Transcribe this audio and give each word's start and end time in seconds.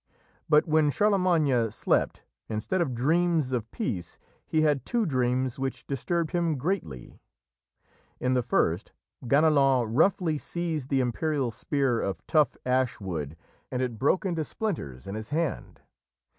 But 0.49 0.65
when 0.67 0.89
Charlemagne 0.89 1.69
slept, 1.69 2.23
instead 2.49 2.81
of 2.81 2.95
dreams 2.95 3.51
of 3.51 3.69
peace 3.69 4.17
he 4.47 4.61
had 4.63 4.83
two 4.83 5.05
dreams 5.05 5.59
which 5.59 5.85
disturbed 5.85 6.31
him 6.31 6.57
greatly. 6.57 7.19
In 8.19 8.33
the 8.33 8.41
first, 8.41 8.93
Ganelon 9.27 9.91
roughly 9.95 10.39
seized 10.39 10.89
the 10.89 11.01
imperial 11.01 11.51
spear 11.51 12.01
of 12.01 12.25
tough 12.25 12.57
ash 12.65 12.99
wood 12.99 13.37
and 13.69 13.83
it 13.83 13.99
broke 13.99 14.25
into 14.25 14.43
splinters 14.43 15.05
in 15.05 15.13
his 15.13 15.29
hand. 15.29 15.81